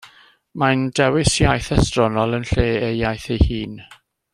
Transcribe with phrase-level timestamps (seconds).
[0.61, 3.81] Mae'n dewis iaith estronol yn lle ei iaith ei hun.